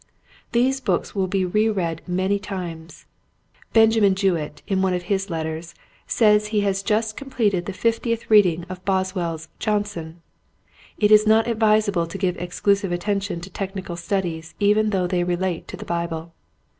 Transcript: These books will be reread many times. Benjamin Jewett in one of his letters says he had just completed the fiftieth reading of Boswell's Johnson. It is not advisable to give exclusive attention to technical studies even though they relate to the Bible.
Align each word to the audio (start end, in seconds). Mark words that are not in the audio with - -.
These 0.51 0.81
books 0.81 1.13
will 1.13 1.27
be 1.27 1.45
reread 1.45 2.01
many 2.07 2.39
times. 2.39 3.05
Benjamin 3.71 4.15
Jewett 4.15 4.63
in 4.65 4.81
one 4.81 4.95
of 4.95 5.03
his 5.13 5.29
letters 5.29 5.75
says 6.07 6.47
he 6.47 6.61
had 6.61 6.83
just 6.83 7.15
completed 7.15 7.67
the 7.67 7.73
fiftieth 7.73 8.27
reading 8.27 8.63
of 8.67 8.83
Boswell's 8.83 9.47
Johnson. 9.59 10.23
It 10.97 11.11
is 11.11 11.27
not 11.27 11.45
advisable 11.47 12.07
to 12.07 12.17
give 12.17 12.35
exclusive 12.37 12.91
attention 12.91 13.41
to 13.41 13.51
technical 13.51 13.95
studies 13.95 14.55
even 14.59 14.89
though 14.89 15.05
they 15.05 15.23
relate 15.23 15.67
to 15.67 15.77
the 15.77 15.85
Bible. 15.85 16.33